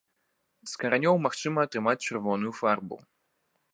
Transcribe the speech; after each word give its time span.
З 0.71 0.79
каранёў 0.83 1.15
магчыма 1.25 1.59
атрымаць 1.69 2.01
чырвоную 2.09 2.53
фарбу. 2.61 2.97